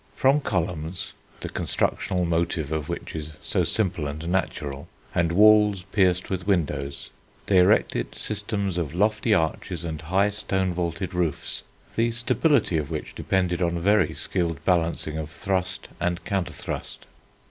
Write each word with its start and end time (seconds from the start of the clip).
From 0.15 0.41
columns, 0.41 1.13
the 1.41 1.49
constructional 1.49 2.25
motive 2.25 2.71
of 2.71 2.89
which 2.89 3.15
is 3.15 3.33
so 3.39 3.63
simple 3.63 4.07
and 4.07 4.27
natural, 4.29 4.87
and 5.13 5.31
walls 5.31 5.83
pierced 5.91 6.27
with 6.27 6.47
windows, 6.47 7.11
they 7.45 7.59
erected 7.59 8.15
systems 8.15 8.79
of 8.79 8.95
lofty 8.95 9.31
arches 9.35 9.83
and 9.85 10.01
high 10.01 10.31
stone 10.31 10.73
vaulted 10.73 11.13
roofs, 11.13 11.61
the 11.95 12.09
stability 12.09 12.77
of 12.77 12.89
which 12.89 13.13
depended 13.13 13.61
on 13.61 13.77
very 13.79 14.15
skilled 14.15 14.65
balancing 14.65 15.19
of 15.19 15.29
thrust 15.29 15.87
and 15.99 16.25
counter 16.25 16.53
thrust. 16.53 17.05